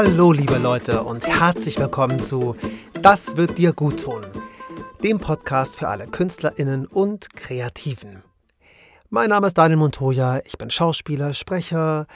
Hallo 0.00 0.30
liebe 0.30 0.58
Leute 0.58 1.02
und 1.02 1.26
herzlich 1.26 1.76
willkommen 1.76 2.20
zu 2.20 2.54
Das 3.02 3.36
wird 3.36 3.58
dir 3.58 3.72
gut 3.72 4.04
tun, 4.04 4.20
dem 5.02 5.18
Podcast 5.18 5.76
für 5.76 5.88
alle 5.88 6.06
Künstlerinnen 6.06 6.86
und 6.86 7.34
Kreativen. 7.34 8.22
Mein 9.10 9.30
Name 9.30 9.48
ist 9.48 9.58
Daniel 9.58 9.78
Montoya, 9.78 10.40
ich 10.44 10.56
bin 10.56 10.70
Schauspieler, 10.70 11.34
Sprecher, 11.34 12.06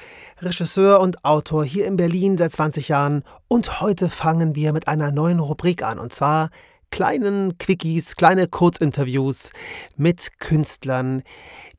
Regisseur 0.41 1.01
und 1.01 1.25
Autor 1.25 1.65
hier 1.65 1.89
in 1.89 1.97
Berlin 1.97 2.39
seit 2.39 2.53
20 2.53 2.87
Jahren 2.87 3.25
und 3.49 3.81
heute 3.81 4.09
fangen 4.11 4.55
wir 4.55 4.73
mit 4.73 4.87
einer 4.87 5.11
neuen 5.11 5.41
Rubrik 5.41 5.83
an 5.83 5.99
und 5.99 6.13
zwar 6.13 6.51
kleinen 6.93 7.57
Quickies, 7.59 8.15
kleine 8.15 8.47
Kurzinterviews 8.47 9.51
mit 9.97 10.39
Künstlern, 10.39 11.23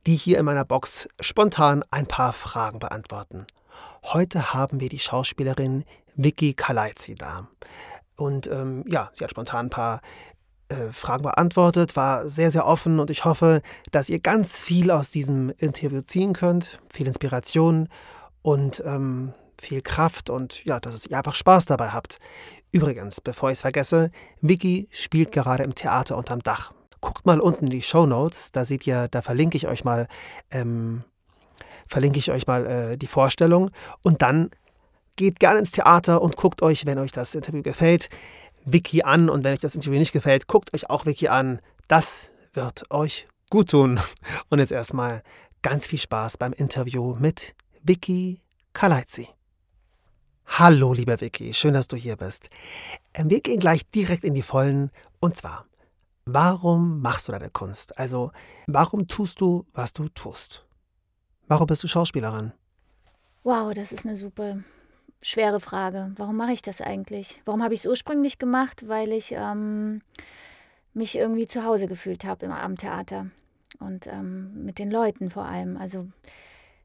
die 0.06 0.16
hier 0.16 0.40
in 0.40 0.46
meiner 0.46 0.66
Box 0.66 1.08
spontan 1.22 1.84
ein 1.92 2.08
paar 2.08 2.34
Fragen 2.34 2.80
beantworten. 2.80 3.46
Heute 4.04 4.54
haben 4.54 4.82
wir 4.82 4.90
die 4.90 5.00
Schauspielerin 5.00 5.86
Vicky 6.16 6.56
Kalaitzi 6.56 7.16
da. 7.16 7.48
Und 8.18 8.48
ähm, 8.48 8.84
ja, 8.88 9.12
sie 9.14 9.24
hat 9.24 9.32
spontan 9.32 9.68
ein 9.68 9.70
paar 9.70 10.02
äh, 10.70 10.92
Fragen 10.92 11.24
beantwortet, 11.24 11.96
war 11.96 12.28
sehr, 12.28 12.50
sehr 12.50 12.66
offen 12.66 13.00
und 13.00 13.12
ich 13.12 13.24
hoffe, 13.24 13.62
dass 13.92 14.10
ihr 14.10 14.20
ganz 14.20 14.60
viel 14.60 14.90
aus 14.90 15.12
diesem 15.12 15.52
Interview 15.58 16.02
ziehen 16.02 16.34
könnt. 16.34 16.80
Viel 16.92 17.08
Inspiration 17.08 17.88
und 18.42 18.82
ähm, 18.86 19.34
viel 19.62 19.82
Kraft 19.82 20.32
und 20.32 20.66
ja, 20.66 20.80
dass 20.80 21.06
ihr 21.06 21.18
einfach 21.18 21.36
Spaß 21.36 21.66
dabei 21.66 21.90
habt. 21.90 22.20
Übrigens, 22.74 23.22
bevor 23.22 23.52
ich 23.52 23.58
es 23.58 23.62
vergesse, 23.62 24.12
Vicky 24.42 24.90
spielt 24.92 25.32
gerade 25.32 25.64
im 25.64 25.76
Theater 25.76 26.18
unterm 26.18 26.42
Dach. 26.42 26.74
Guckt 27.00 27.26
mal 27.26 27.40
unten 27.40 27.66
in 27.66 27.70
die 27.70 27.84
Show 27.84 28.06
Notes, 28.06 28.52
da 28.52 28.66
seht 28.66 28.86
ihr, 28.88 29.08
da 29.10 29.22
verlinke 29.22 29.56
ich 29.58 29.68
euch 29.68 29.86
mal 29.86 30.08
ähm, 30.52 31.04
verlinke 31.88 32.18
ich 32.18 32.32
euch 32.32 32.48
mal 32.48 32.66
äh, 32.66 32.98
die 32.98 33.08
Vorstellung. 33.08 33.70
Und 34.02 34.24
dann 34.24 34.50
geht 35.16 35.40
gerne 35.40 35.60
ins 35.60 35.72
Theater 35.72 36.22
und 36.22 36.36
guckt 36.36 36.64
euch, 36.64 36.86
wenn 36.88 36.98
euch 36.98 37.12
das 37.12 37.36
Interview 37.36 37.62
gefällt, 37.62 38.10
Wiki 38.66 39.04
an. 39.04 39.30
Und 39.30 39.44
wenn 39.44 39.54
euch 39.54 39.60
das 39.60 39.76
Interview 39.76 40.00
nicht 40.00 40.12
gefällt, 40.12 40.48
guckt 40.48 40.74
euch 40.74 40.90
auch 40.90 41.06
Wiki 41.06 41.28
an. 41.28 41.60
Das 41.88 42.32
wird 42.54 42.90
euch 42.90 43.28
gut 43.52 43.70
tun. 43.70 44.00
Und 44.50 44.58
jetzt 44.60 44.72
erstmal 44.72 45.22
ganz 45.62 45.86
viel 45.86 46.00
Spaß 46.00 46.38
beim 46.38 46.54
Interview 46.54 47.16
mit 47.20 47.54
Vicky 47.84 48.42
Kalaitzi. 48.74 49.28
Hallo, 50.46 50.94
lieber 50.94 51.20
Vicky, 51.20 51.54
schön, 51.54 51.74
dass 51.74 51.88
du 51.88 51.96
hier 51.96 52.16
bist. 52.16 52.50
Ähm, 53.14 53.30
wir 53.30 53.42
gehen 53.42 53.60
gleich 53.60 53.90
direkt 53.90 54.24
in 54.24 54.34
die 54.34 54.42
Vollen. 54.42 54.92
Und 55.20 55.36
zwar, 55.38 55.66
warum 56.26 57.02
machst 57.02 57.28
du 57.28 57.32
deine 57.32 57.50
Kunst? 57.50 57.98
Also, 57.98 58.32
warum 58.68 59.08
tust 59.08 59.42
du, 59.42 59.66
was 59.74 59.94
du 59.94 60.08
tust? 60.10 60.66
Warum 61.48 61.66
bist 61.68 61.84
du 61.84 61.88
Schauspielerin? 61.88 62.52
Wow, 63.44 63.74
das 63.74 63.92
ist 63.92 64.06
eine 64.06 64.16
super 64.16 64.60
schwere 65.22 65.60
Frage. 65.60 66.12
Warum 66.18 66.38
mache 66.38 66.52
ich 66.52 66.62
das 66.62 66.82
eigentlich? 66.82 67.42
Warum 67.46 67.64
habe 67.64 67.74
ich 67.74 67.82
es 67.82 67.86
ursprünglich 67.86 68.38
gemacht? 68.38 68.88
Weil 68.88 69.12
ich 69.12 69.32
ähm, 69.32 70.02
mich 70.94 71.18
irgendwie 71.18 71.48
zu 71.48 71.64
Hause 71.64 71.88
gefühlt 71.88 72.26
habe 72.26 72.48
am 72.48 72.78
Theater 72.78 73.28
und 73.80 74.08
ähm, 74.08 74.66
mit 74.66 74.80
den 74.80 74.92
Leuten 74.92 75.30
vor 75.30 75.46
allem. 75.46 75.78
Also 75.78 76.08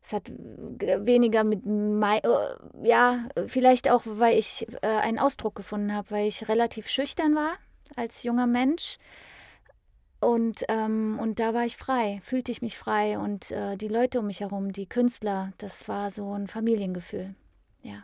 es 0.08 0.12
hat 0.14 0.30
weniger 0.30 1.44
mit, 1.44 1.66
mein, 1.66 2.20
äh, 2.24 2.88
ja, 2.88 3.28
vielleicht 3.46 3.90
auch, 3.90 4.02
weil 4.04 4.38
ich 4.38 4.66
äh, 4.80 4.86
einen 4.86 5.18
Ausdruck 5.18 5.54
gefunden 5.54 5.94
habe, 5.94 6.10
weil 6.10 6.26
ich 6.26 6.48
relativ 6.48 6.88
schüchtern 6.88 7.34
war 7.34 7.52
als 7.94 8.22
junger 8.22 8.46
Mensch 8.46 8.98
und, 10.20 10.64
ähm, 10.68 11.18
und 11.20 11.38
da 11.38 11.54
war 11.54 11.64
ich 11.64 11.76
frei, 11.76 12.20
fühlte 12.24 12.50
ich 12.50 12.60
mich 12.62 12.76
frei. 12.76 13.18
Und 13.18 13.50
äh, 13.50 13.76
die 13.76 13.88
Leute 13.88 14.20
um 14.20 14.26
mich 14.26 14.40
herum, 14.40 14.72
die 14.72 14.86
Künstler, 14.86 15.52
das 15.58 15.88
war 15.88 16.10
so 16.10 16.32
ein 16.32 16.48
Familiengefühl. 16.48 17.34
Ja. 17.82 18.02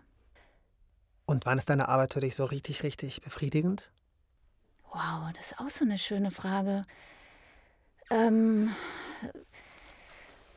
Und 1.26 1.46
wann 1.46 1.58
ist 1.58 1.70
deine 1.70 1.88
Arbeit 1.88 2.12
für 2.12 2.20
dich 2.20 2.36
so 2.36 2.44
richtig, 2.44 2.82
richtig 2.82 3.22
befriedigend? 3.22 3.90
Wow, 4.92 5.32
das 5.34 5.52
ist 5.52 5.58
auch 5.58 5.70
so 5.70 5.84
eine 5.84 5.98
schöne 5.98 6.30
Frage. 6.30 6.84
Ähm, 8.10 8.70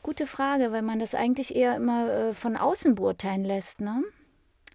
gute 0.08 0.26
Frage, 0.26 0.72
weil 0.72 0.84
man 0.84 1.00
das 1.00 1.14
eigentlich 1.14 1.54
eher 1.54 1.76
immer 1.76 2.10
äh, 2.10 2.34
von 2.34 2.56
außen 2.56 2.96
beurteilen 2.96 3.44
lässt. 3.44 3.82
Ne? 3.82 4.06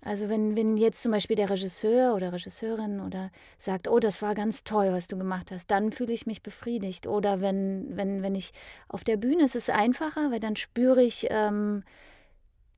Also 0.02 0.28
wenn, 0.28 0.58
wenn 0.58 0.76
jetzt 0.76 1.02
zum 1.02 1.10
Beispiel 1.10 1.36
der 1.36 1.48
Regisseur 1.48 2.14
oder 2.14 2.34
Regisseurin 2.34 3.00
oder 3.00 3.30
sagt, 3.56 3.88
oh, 3.88 3.98
das 3.98 4.20
war 4.20 4.34
ganz 4.34 4.62
toll, 4.62 4.92
was 4.92 5.08
du 5.08 5.16
gemacht 5.16 5.50
hast, 5.50 5.70
dann 5.70 5.90
fühle 5.90 6.12
ich 6.12 6.26
mich 6.26 6.42
befriedigt. 6.42 7.06
Oder 7.06 7.40
wenn, 7.40 7.96
wenn, 7.96 8.22
wenn 8.22 8.34
ich 8.34 8.52
auf 8.88 9.04
der 9.04 9.16
Bühne, 9.16 9.44
ist 9.44 9.56
es 9.56 9.70
einfacher, 9.70 10.30
weil 10.30 10.40
dann 10.40 10.54
spüre 10.54 11.02
ich 11.02 11.28
ähm, 11.30 11.82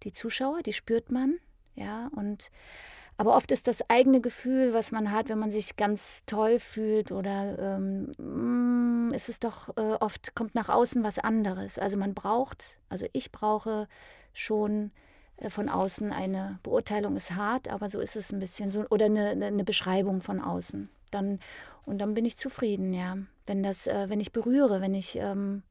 die 0.05 0.13
Zuschauer, 0.13 0.63
die 0.63 0.75
spürt 0.75 1.11
man, 1.11 1.39
ja, 1.75 2.09
und 2.15 2.53
aber 3.17 3.37
oft 3.37 3.53
ist 3.53 3.67
das 3.69 3.89
eigene 3.91 4.21
Gefühl, 4.21 4.75
was 4.75 4.91
man 4.91 5.13
hat, 5.13 5.29
wenn 5.29 5.39
man 5.39 5.51
sich 5.51 5.77
ganz 5.77 6.25
toll 6.27 6.59
fühlt 6.59 7.13
oder 7.13 7.59
ähm, 7.59 8.13
ist 9.13 9.29
es 9.29 9.41
doch 9.41 9.77
äh, 9.77 9.95
oft 10.01 10.35
kommt 10.35 10.55
nach 10.55 10.69
außen 10.69 11.03
was 11.05 11.19
anderes. 11.19 11.79
Also 11.79 11.97
man 11.97 12.15
braucht, 12.15 12.79
also 12.89 13.07
ich 13.13 13.33
brauche 13.33 13.89
schon 14.33 14.91
äh, 15.37 15.51
von 15.51 15.69
außen 15.69 16.13
eine 16.13 16.59
Beurteilung 16.63 17.17
ist 17.17 17.33
hart, 17.33 17.69
aber 17.69 17.89
so 17.89 18.01
ist 18.01 18.17
es 18.17 18.33
ein 18.33 18.41
bisschen 18.41 18.71
so 18.71 18.87
oder 18.91 19.07
eine, 19.07 19.31
eine 19.31 19.65
Beschreibung 19.65 20.21
von 20.21 20.41
außen. 20.41 20.89
Dann 21.11 21.39
und 21.87 21.99
dann 21.99 22.15
bin 22.15 22.25
ich 22.25 22.37
zufrieden, 22.37 22.93
ja. 22.93 23.19
Wenn 23.47 23.63
das, 23.63 23.87
äh, 23.87 24.09
wenn 24.09 24.21
ich 24.21 24.33
berühre, 24.33 24.81
wenn 24.81 24.95
ich, 24.95 25.17
ähm, 25.17 25.63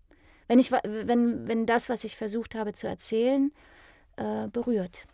wenn 0.47 0.59
ich, 0.59 0.71
wenn, 0.71 1.47
wenn 1.47 1.65
das, 1.65 1.89
was 1.89 2.03
ich 2.03 2.15
versucht 2.15 2.55
habe 2.55 2.73
zu 2.73 2.87
erzählen, 2.87 3.51
äh, 4.17 4.47
berührt. 4.47 5.07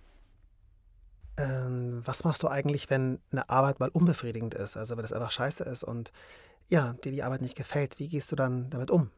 Ähm, 1.37 2.01
was 2.03 2.25
machst 2.25 2.43
du 2.43 2.49
eigentlich, 2.49 2.89
wenn 2.89 3.19
eine 3.31 3.49
Arbeit 3.49 3.79
mal 3.79 3.89
unbefriedigend 3.89 4.55
ist, 4.55 4.75
also 4.75 4.97
wenn 4.97 5.05
es 5.05 5.13
einfach 5.13 5.31
scheiße 5.31 5.63
ist 5.63 5.85
und 5.85 6.11
ja, 6.69 6.93
dir 6.93 7.11
die 7.11 7.23
Arbeit 7.23 7.41
nicht 7.41 7.55
gefällt? 7.55 7.99
Wie 7.99 8.07
gehst 8.07 8.31
du 8.31 8.35
dann 8.35 8.69
damit 8.69 8.91
um? 8.91 9.09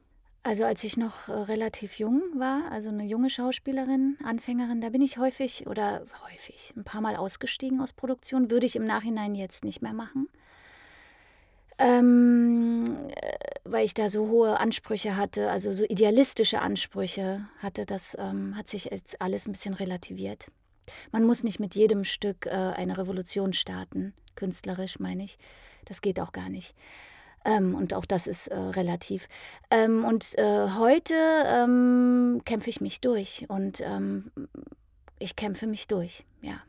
Also 0.44 0.66
als 0.66 0.84
ich 0.84 0.98
noch 0.98 1.28
äh, 1.28 1.34
relativ 1.34 2.00
jung 2.00 2.22
war, 2.38 2.72
also 2.72 2.90
eine 2.90 3.04
junge 3.04 3.30
Schauspielerin, 3.30 4.18
Anfängerin, 4.24 4.82
da 4.82 4.90
bin 4.90 5.02
ich 5.02 5.20
häufig 5.20 5.68
oder 5.68 6.04
häufig 6.32 6.74
ein 6.76 6.84
paar 6.84 7.02
Mal 7.02 7.16
ausgestiegen 7.16 7.80
aus 7.80 7.94
Produktion, 7.94 8.50
würde 8.50 8.66
ich 8.66 8.76
im 8.76 8.86
Nachhinein 8.86 9.36
jetzt 9.36 9.64
nicht 9.64 9.84
mehr 9.84 9.94
machen. 9.94 10.30
Ähm, 11.78 13.08
äh, 13.10 13.38
weil 13.66 13.86
ich 13.86 13.94
da 13.94 14.10
so 14.10 14.30
hohe 14.30 14.60
Ansprüche 14.60 15.16
hatte, 15.16 15.52
also 15.52 15.74
so 15.74 15.84
idealistische 15.84 16.60
Ansprüche 16.60 17.48
hatte, 17.60 17.86
das 17.86 18.18
ähm, 18.20 18.58
hat 18.58 18.68
sich 18.68 18.86
jetzt 18.86 19.22
alles 19.22 19.46
ein 19.46 19.52
bisschen 19.52 19.76
relativiert. 19.76 20.48
Man 21.12 21.24
muss 21.24 21.44
nicht 21.44 21.60
mit 21.60 21.76
jedem 21.76 22.04
Stück 22.04 22.48
äh, 22.48 22.50
eine 22.50 22.98
Revolution 22.98 23.54
starten, 23.54 24.14
künstlerisch 24.36 25.00
meine 25.00 25.24
ich. 25.24 25.38
Das 25.86 26.02
geht 26.02 26.20
auch 26.20 26.32
gar 26.32 26.50
nicht. 26.50 26.76
Ähm, 27.44 27.76
und 27.76 27.94
auch 27.94 28.06
das 28.06 28.28
ist 28.28 28.48
äh, 28.48 28.58
relativ. 28.58 29.28
Ähm, 29.70 30.06
und 30.06 30.38
äh, 30.38 30.70
heute 30.78 31.16
ähm, 31.46 32.42
kämpfe 32.46 32.70
ich 32.70 32.82
mich 32.82 33.02
durch 33.02 33.46
und 33.50 33.82
ähm, 33.82 34.32
ich 35.20 35.36
kämpfe 35.36 35.68
mich 35.68 35.88
durch, 35.88 36.26
ja. 36.42 36.62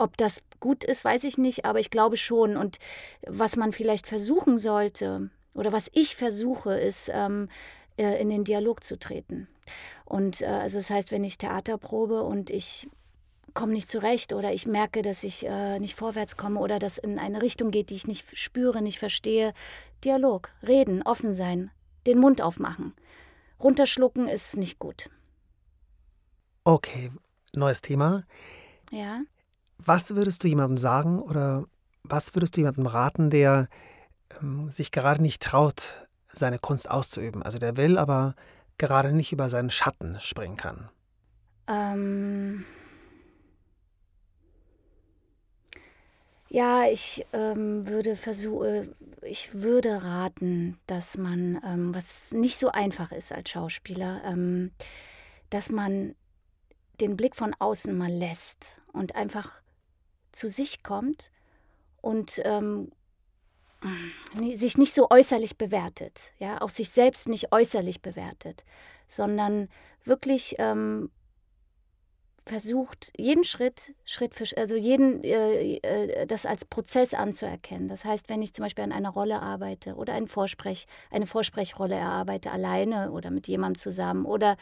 Ob 0.00 0.16
das 0.16 0.42
gut 0.60 0.84
ist, 0.84 1.04
weiß 1.04 1.24
ich 1.24 1.38
nicht, 1.38 1.64
aber 1.64 1.80
ich 1.80 1.90
glaube 1.90 2.16
schon. 2.16 2.56
Und 2.56 2.78
was 3.26 3.56
man 3.56 3.72
vielleicht 3.72 4.06
versuchen 4.06 4.56
sollte, 4.56 5.30
oder 5.54 5.72
was 5.72 5.90
ich 5.92 6.14
versuche, 6.14 6.78
ist, 6.78 7.10
ähm, 7.12 7.48
äh, 7.96 8.20
in 8.20 8.30
den 8.30 8.44
Dialog 8.44 8.84
zu 8.84 8.96
treten. 8.96 9.48
Und 10.04 10.40
äh, 10.40 10.46
also 10.46 10.78
das 10.78 10.88
heißt, 10.88 11.10
wenn 11.10 11.24
ich 11.24 11.36
Theater 11.36 11.78
probe 11.78 12.22
und 12.22 12.50
ich 12.50 12.88
komme 13.54 13.72
nicht 13.72 13.90
zurecht 13.90 14.32
oder 14.32 14.52
ich 14.52 14.66
merke, 14.66 15.02
dass 15.02 15.24
ich 15.24 15.46
äh, 15.46 15.78
nicht 15.78 15.94
vorwärts 15.94 16.36
komme 16.36 16.60
oder 16.60 16.78
dass 16.78 16.98
in 16.98 17.18
eine 17.18 17.42
Richtung 17.42 17.70
geht, 17.70 17.90
die 17.90 17.96
ich 17.96 18.06
nicht 18.06 18.36
spüre, 18.38 18.82
nicht 18.82 18.98
verstehe. 18.98 19.52
Dialog, 20.04 20.50
reden, 20.66 21.02
offen 21.02 21.34
sein, 21.34 21.70
den 22.06 22.18
Mund 22.18 22.40
aufmachen. 22.40 22.94
Runterschlucken 23.60 24.28
ist 24.28 24.56
nicht 24.56 24.78
gut. 24.78 25.10
Okay, 26.64 27.10
neues 27.54 27.80
Thema. 27.80 28.24
Ja. 28.90 29.20
Was 29.78 30.14
würdest 30.14 30.44
du 30.44 30.48
jemandem 30.48 30.76
sagen 30.76 31.20
oder 31.20 31.64
was 32.02 32.34
würdest 32.34 32.56
du 32.56 32.60
jemandem 32.60 32.86
raten, 32.86 33.30
der 33.30 33.68
ähm, 34.40 34.70
sich 34.70 34.90
gerade 34.90 35.22
nicht 35.22 35.42
traut, 35.42 36.08
seine 36.28 36.58
Kunst 36.58 36.90
auszuüben? 36.90 37.42
Also 37.42 37.58
der 37.58 37.76
will, 37.76 37.98
aber 37.98 38.34
gerade 38.76 39.12
nicht 39.12 39.32
über 39.32 39.48
seinen 39.48 39.70
Schatten 39.70 40.18
springen 40.20 40.56
kann. 40.56 40.88
Ähm 41.66 42.64
Ja, 46.50 46.86
ich 46.88 47.26
ähm, 47.34 47.86
würde 47.86 48.16
versuchen, 48.16 48.94
ich 49.22 49.52
würde 49.52 50.02
raten, 50.02 50.78
dass 50.86 51.18
man, 51.18 51.60
ähm, 51.64 51.94
was 51.94 52.32
nicht 52.32 52.58
so 52.58 52.68
einfach 52.70 53.12
ist 53.12 53.32
als 53.32 53.50
Schauspieler, 53.50 54.22
ähm, 54.24 54.70
dass 55.50 55.70
man 55.70 56.14
den 57.00 57.16
Blick 57.16 57.36
von 57.36 57.54
außen 57.58 57.96
mal 57.96 58.10
lässt 58.10 58.80
und 58.92 59.14
einfach 59.14 59.60
zu 60.32 60.48
sich 60.48 60.82
kommt 60.82 61.30
und 62.00 62.40
ähm, 62.44 62.92
sich 64.54 64.78
nicht 64.78 64.94
so 64.94 65.08
äußerlich 65.10 65.58
bewertet, 65.58 66.32
ja, 66.38 66.60
auch 66.62 66.70
sich 66.70 66.88
selbst 66.90 67.28
nicht 67.28 67.52
äußerlich 67.52 68.00
bewertet, 68.02 68.64
sondern 69.06 69.68
wirklich 70.04 70.56
ähm, 70.58 71.10
versucht, 72.48 73.12
jeden 73.16 73.44
Schritt, 73.44 73.94
Schritt 74.04 74.34
für 74.34 74.44
also 74.56 74.76
jeden, 74.76 75.22
äh, 75.22 75.76
äh, 75.76 76.26
das 76.26 76.46
als 76.46 76.64
Prozess 76.64 77.14
anzuerkennen. 77.14 77.88
Das 77.88 78.04
heißt, 78.04 78.28
wenn 78.28 78.42
ich 78.42 78.52
zum 78.54 78.64
Beispiel 78.64 78.84
an 78.84 78.92
einer 78.92 79.10
Rolle 79.10 79.40
arbeite 79.40 79.94
oder 79.94 80.14
ein 80.14 80.26
Vorsprech, 80.26 80.86
eine 81.10 81.26
Vorsprechrrolle 81.26 81.94
erarbeite, 81.94 82.50
alleine 82.50 83.12
oder 83.12 83.30
mit 83.30 83.46
jemandem 83.46 83.80
zusammen, 83.80 84.24
oder 84.24 84.56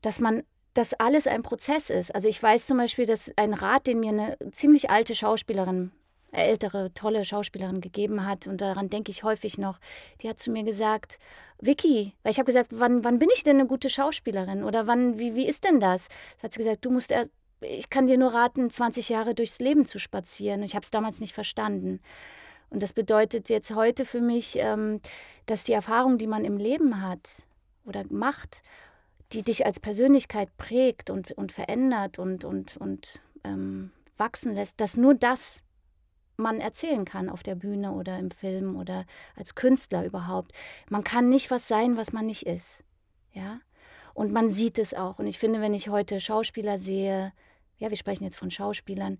dass 0.00 0.18
man 0.18 0.42
dass 0.74 0.94
alles 0.94 1.26
ein 1.26 1.42
Prozess 1.42 1.90
ist. 1.90 2.14
Also 2.14 2.28
ich 2.28 2.42
weiß 2.42 2.64
zum 2.66 2.78
Beispiel, 2.78 3.04
dass 3.04 3.30
ein 3.36 3.52
Rat, 3.52 3.86
den 3.86 4.00
mir 4.00 4.08
eine 4.08 4.38
ziemlich 4.52 4.88
alte 4.88 5.14
Schauspielerin, 5.14 5.92
ältere, 6.32 6.92
tolle 6.94 7.24
Schauspielerin 7.24 7.80
gegeben 7.80 8.26
hat, 8.26 8.46
und 8.46 8.60
daran 8.60 8.90
denke 8.90 9.10
ich 9.10 9.22
häufig 9.22 9.58
noch, 9.58 9.78
die 10.20 10.28
hat 10.28 10.40
zu 10.40 10.50
mir 10.50 10.64
gesagt, 10.64 11.18
Vicky, 11.60 12.14
weil 12.22 12.32
ich 12.32 12.38
habe 12.38 12.46
gesagt, 12.46 12.70
wann, 12.72 13.04
wann 13.04 13.18
bin 13.18 13.28
ich 13.34 13.44
denn 13.44 13.56
eine 13.56 13.68
gute 13.68 13.88
Schauspielerin? 13.88 14.64
Oder 14.64 14.86
wann, 14.86 15.18
wie, 15.18 15.34
wie 15.36 15.46
ist 15.46 15.64
denn 15.64 15.78
das? 15.78 16.08
Da 16.38 16.44
hat 16.44 16.54
sie 16.54 16.58
gesagt, 16.58 16.84
du 16.84 16.90
musst 16.90 17.12
erst, 17.12 17.30
ich 17.60 17.90
kann 17.90 18.06
dir 18.06 18.18
nur 18.18 18.34
raten, 18.34 18.68
20 18.68 19.08
Jahre 19.08 19.34
durchs 19.34 19.60
Leben 19.60 19.86
zu 19.86 20.00
spazieren. 20.00 20.64
Ich 20.64 20.74
habe 20.74 20.82
es 20.82 20.90
damals 20.90 21.20
nicht 21.20 21.34
verstanden. 21.34 22.00
Und 22.70 22.82
das 22.82 22.92
bedeutet 22.92 23.48
jetzt 23.48 23.74
heute 23.74 24.04
für 24.04 24.20
mich, 24.20 24.56
ähm, 24.56 25.00
dass 25.46 25.64
die 25.64 25.72
Erfahrung, 25.72 26.18
die 26.18 26.26
man 26.26 26.44
im 26.44 26.56
Leben 26.56 27.02
hat 27.02 27.46
oder 27.84 28.04
macht, 28.08 28.62
die 29.32 29.42
dich 29.42 29.64
als 29.66 29.78
Persönlichkeit 29.78 30.48
prägt 30.56 31.10
und, 31.10 31.32
und 31.32 31.52
verändert 31.52 32.18
und, 32.18 32.44
und, 32.44 32.76
und 32.78 33.20
ähm, 33.44 33.90
wachsen 34.16 34.54
lässt, 34.54 34.80
dass 34.80 34.96
nur 34.96 35.14
das 35.14 35.62
man 36.36 36.60
erzählen 36.60 37.04
kann 37.04 37.28
auf 37.28 37.42
der 37.42 37.54
Bühne 37.54 37.92
oder 37.92 38.18
im 38.18 38.30
Film 38.30 38.76
oder 38.76 39.04
als 39.36 39.54
Künstler 39.54 40.04
überhaupt. 40.04 40.52
Man 40.90 41.04
kann 41.04 41.28
nicht 41.28 41.50
was 41.50 41.68
sein, 41.68 41.96
was 41.96 42.12
man 42.12 42.26
nicht 42.26 42.46
ist. 42.46 42.84
Ja? 43.32 43.60
Und 44.14 44.32
man 44.32 44.48
sieht 44.48 44.78
es 44.78 44.94
auch. 44.94 45.18
Und 45.18 45.26
ich 45.26 45.38
finde, 45.38 45.60
wenn 45.60 45.74
ich 45.74 45.88
heute 45.88 46.20
Schauspieler 46.20 46.78
sehe, 46.78 47.32
ja, 47.78 47.90
wir 47.90 47.96
sprechen 47.96 48.24
jetzt 48.24 48.38
von 48.38 48.50
Schauspielern, 48.50 49.18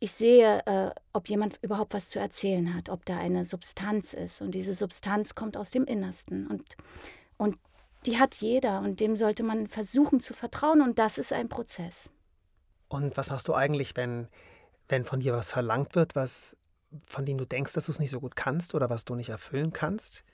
ich 0.00 0.12
sehe, 0.12 0.64
äh, 0.66 0.90
ob 1.12 1.28
jemand 1.28 1.58
überhaupt 1.62 1.94
was 1.94 2.08
zu 2.08 2.18
erzählen 2.18 2.74
hat, 2.74 2.88
ob 2.88 3.06
da 3.06 3.16
eine 3.16 3.44
Substanz 3.44 4.12
ist. 4.12 4.42
Und 4.42 4.50
diese 4.50 4.74
Substanz 4.74 5.34
kommt 5.34 5.56
aus 5.56 5.70
dem 5.70 5.84
Innersten. 5.84 6.46
Und, 6.46 6.76
und 7.38 7.56
die 8.04 8.18
hat 8.18 8.34
jeder. 8.36 8.80
Und 8.80 9.00
dem 9.00 9.16
sollte 9.16 9.42
man 9.42 9.66
versuchen 9.66 10.20
zu 10.20 10.34
vertrauen. 10.34 10.82
Und 10.82 10.98
das 10.98 11.16
ist 11.16 11.32
ein 11.32 11.48
Prozess. 11.48 12.12
Und 12.88 13.16
was 13.16 13.30
machst 13.30 13.48
du 13.48 13.54
eigentlich, 13.54 13.96
wenn 13.96 14.28
wenn 14.88 15.04
von 15.04 15.20
dir 15.20 15.32
was 15.32 15.52
verlangt 15.52 15.94
wird, 15.94 16.14
was, 16.14 16.56
von 17.06 17.24
dem 17.24 17.38
du 17.38 17.46
denkst, 17.46 17.72
dass 17.72 17.86
du 17.86 17.92
es 17.92 18.00
nicht 18.00 18.10
so 18.10 18.20
gut 18.20 18.36
kannst 18.36 18.74
oder 18.74 18.90
was 18.90 19.04
du 19.04 19.14
nicht 19.14 19.30
erfüllen 19.30 19.72
kannst, 19.72 20.24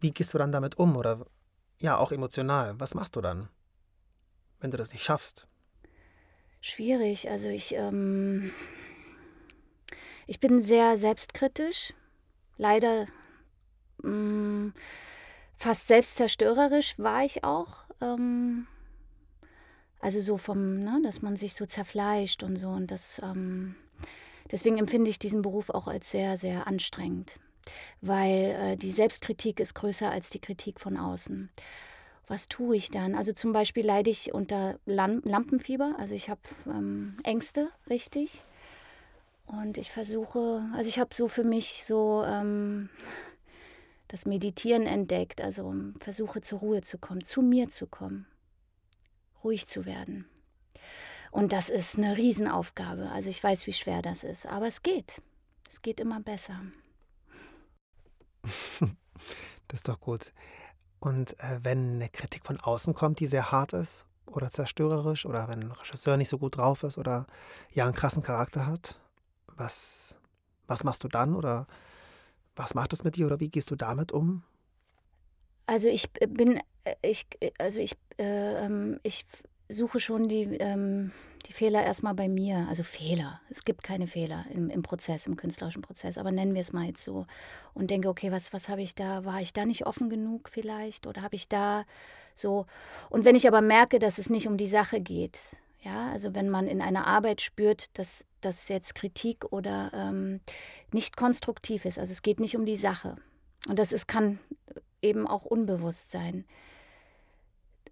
wie 0.00 0.10
gehst 0.10 0.34
du 0.34 0.38
dann 0.38 0.52
damit 0.52 0.78
um? 0.78 0.96
Oder 0.96 1.26
ja, 1.78 1.96
auch 1.96 2.12
emotional, 2.12 2.78
was 2.78 2.94
machst 2.94 3.16
du 3.16 3.20
dann, 3.20 3.48
wenn 4.60 4.70
du 4.70 4.76
das 4.76 4.92
nicht 4.92 5.02
schaffst? 5.02 5.46
Schwierig. 6.60 7.30
Also 7.30 7.48
ich, 7.48 7.74
ähm, 7.74 8.52
ich 10.26 10.40
bin 10.40 10.62
sehr 10.62 10.96
selbstkritisch, 10.96 11.92
leider 12.56 13.06
mh, 14.02 14.10
mm, 14.10 14.74
fast 15.56 15.86
selbstzerstörerisch 15.86 16.98
war 16.98 17.24
ich 17.24 17.44
auch. 17.44 17.84
Ähm, 18.00 18.66
also 20.04 20.20
so 20.20 20.36
vom, 20.36 20.80
ne, 20.80 21.00
dass 21.02 21.22
man 21.22 21.34
sich 21.36 21.54
so 21.54 21.64
zerfleischt 21.64 22.42
und 22.42 22.56
so. 22.56 22.68
Und 22.68 22.90
das, 22.90 23.22
ähm, 23.24 23.74
deswegen 24.50 24.76
empfinde 24.76 25.08
ich 25.08 25.18
diesen 25.18 25.40
Beruf 25.40 25.70
auch 25.70 25.88
als 25.88 26.10
sehr, 26.10 26.36
sehr 26.36 26.66
anstrengend. 26.66 27.40
Weil 28.02 28.54
äh, 28.60 28.76
die 28.76 28.90
Selbstkritik 28.90 29.60
ist 29.60 29.72
größer 29.72 30.10
als 30.10 30.28
die 30.28 30.40
Kritik 30.40 30.78
von 30.78 30.98
außen. 30.98 31.48
Was 32.26 32.48
tue 32.48 32.76
ich 32.76 32.90
dann? 32.90 33.14
Also 33.14 33.32
zum 33.32 33.54
Beispiel 33.54 33.86
leide 33.86 34.10
ich 34.10 34.34
unter 34.34 34.78
Lam 34.84 35.22
Lampenfieber. 35.24 35.94
Also 35.98 36.14
ich 36.14 36.28
habe 36.28 36.42
ähm, 36.66 37.16
Ängste, 37.24 37.70
richtig. 37.88 38.44
Und 39.46 39.78
ich 39.78 39.90
versuche, 39.90 40.68
also 40.74 40.86
ich 40.86 40.98
habe 40.98 41.14
so 41.14 41.28
für 41.28 41.44
mich 41.44 41.82
so 41.86 42.22
ähm, 42.26 42.90
das 44.08 44.26
Meditieren 44.26 44.86
entdeckt, 44.86 45.40
also 45.40 45.74
versuche 45.98 46.42
zur 46.42 46.58
Ruhe 46.58 46.82
zu 46.82 46.98
kommen, 46.98 47.24
zu 47.24 47.40
mir 47.40 47.70
zu 47.70 47.86
kommen 47.86 48.26
ruhig 49.44 49.66
zu 49.66 49.84
werden. 49.84 50.26
Und 51.30 51.52
das 51.52 51.68
ist 51.68 51.98
eine 51.98 52.16
Riesenaufgabe. 52.16 53.10
Also 53.10 53.28
ich 53.28 53.42
weiß, 53.42 53.66
wie 53.66 53.72
schwer 53.72 54.02
das 54.02 54.24
ist, 54.24 54.46
aber 54.46 54.66
es 54.66 54.82
geht. 54.82 55.20
Es 55.70 55.82
geht 55.82 56.00
immer 56.00 56.20
besser. 56.20 56.60
das 59.68 59.80
ist 59.80 59.88
doch 59.88 60.00
gut. 60.00 60.32
Und 61.00 61.38
äh, 61.40 61.58
wenn 61.62 61.96
eine 61.96 62.08
Kritik 62.08 62.46
von 62.46 62.60
außen 62.60 62.94
kommt, 62.94 63.20
die 63.20 63.26
sehr 63.26 63.50
hart 63.50 63.72
ist 63.72 64.06
oder 64.26 64.50
zerstörerisch 64.50 65.26
oder 65.26 65.48
wenn 65.48 65.64
ein 65.64 65.72
Regisseur 65.72 66.16
nicht 66.16 66.28
so 66.28 66.38
gut 66.38 66.56
drauf 66.56 66.82
ist 66.82 66.98
oder 66.98 67.26
ja 67.72 67.84
einen 67.84 67.94
krassen 67.94 68.22
Charakter 68.22 68.66
hat, 68.66 68.98
was, 69.48 70.16
was 70.66 70.84
machst 70.84 71.04
du 71.04 71.08
dann 71.08 71.34
oder 71.34 71.66
was 72.56 72.74
macht 72.74 72.92
es 72.92 73.04
mit 73.04 73.16
dir 73.16 73.26
oder 73.26 73.40
wie 73.40 73.48
gehst 73.48 73.70
du 73.70 73.76
damit 73.76 74.12
um? 74.12 74.44
Also 75.66 75.88
ich 75.88 76.10
bin, 76.12 76.60
äh, 76.84 76.94
ich, 77.02 77.26
äh, 77.40 77.50
also 77.58 77.80
ich, 77.80 77.96
äh, 78.18 78.64
ähm, 78.64 79.00
ich 79.02 79.24
suche 79.68 80.00
schon 80.00 80.24
die, 80.24 80.44
ähm, 80.58 81.12
die 81.46 81.52
Fehler 81.52 81.82
erstmal 81.84 82.14
bei 82.14 82.28
mir. 82.28 82.66
Also 82.68 82.82
Fehler. 82.82 83.40
Es 83.50 83.64
gibt 83.64 83.82
keine 83.82 84.06
Fehler 84.06 84.44
im, 84.52 84.70
im 84.70 84.82
Prozess, 84.82 85.26
im 85.26 85.36
künstlerischen 85.36 85.82
Prozess, 85.82 86.18
aber 86.18 86.32
nennen 86.32 86.54
wir 86.54 86.60
es 86.60 86.72
mal 86.72 86.86
jetzt 86.86 87.04
so. 87.04 87.26
Und 87.72 87.90
denke, 87.90 88.08
okay, 88.08 88.32
was, 88.32 88.52
was 88.52 88.68
habe 88.68 88.82
ich 88.82 88.94
da? 88.94 89.24
War 89.24 89.40
ich 89.40 89.52
da 89.52 89.64
nicht 89.64 89.86
offen 89.86 90.08
genug 90.08 90.48
vielleicht? 90.48 91.06
Oder 91.06 91.22
habe 91.22 91.36
ich 91.36 91.48
da 91.48 91.84
so. 92.34 92.66
Und 93.10 93.24
wenn 93.24 93.36
ich 93.36 93.46
aber 93.46 93.60
merke, 93.60 93.98
dass 93.98 94.18
es 94.18 94.30
nicht 94.30 94.46
um 94.46 94.56
die 94.56 94.66
Sache 94.66 95.00
geht, 95.00 95.58
ja, 95.80 96.10
also 96.12 96.34
wenn 96.34 96.48
man 96.48 96.66
in 96.66 96.80
einer 96.80 97.06
Arbeit 97.06 97.42
spürt, 97.42 97.98
dass 97.98 98.24
das 98.40 98.68
jetzt 98.68 98.94
Kritik 98.94 99.44
oder 99.52 99.90
ähm, 99.94 100.40
nicht 100.92 101.16
konstruktiv 101.16 101.84
ist, 101.84 101.98
also 101.98 102.12
es 102.12 102.22
geht 102.22 102.40
nicht 102.40 102.56
um 102.56 102.64
die 102.64 102.76
Sache. 102.76 103.16
Und 103.68 103.78
das 103.78 103.92
ist, 103.92 104.08
kann 104.08 104.38
eben 105.04 105.26
auch 105.26 105.44
unbewusst 105.44 106.10
sein. 106.10 106.44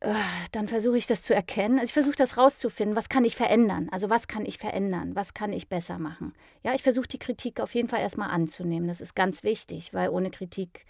Äh, 0.00 0.14
dann 0.50 0.66
versuche 0.66 0.98
ich 0.98 1.06
das 1.06 1.22
zu 1.22 1.32
erkennen. 1.32 1.78
Also 1.78 1.90
ich 1.90 1.94
versuche 1.94 2.16
das 2.16 2.36
rauszufinden, 2.36 2.96
was 2.96 3.08
kann 3.08 3.24
ich 3.24 3.36
verändern? 3.36 3.88
Also 3.92 4.10
was 4.10 4.26
kann 4.26 4.44
ich 4.44 4.58
verändern? 4.58 5.14
Was 5.14 5.32
kann 5.32 5.52
ich 5.52 5.68
besser 5.68 5.98
machen? 6.00 6.34
Ja, 6.64 6.74
ich 6.74 6.82
versuche 6.82 7.06
die 7.06 7.20
Kritik 7.20 7.60
auf 7.60 7.74
jeden 7.74 7.88
Fall 7.88 8.00
erstmal 8.00 8.30
anzunehmen. 8.30 8.88
Das 8.88 9.00
ist 9.00 9.14
ganz 9.14 9.44
wichtig, 9.44 9.94
weil 9.94 10.08
ohne 10.08 10.30
Kritik 10.30 10.86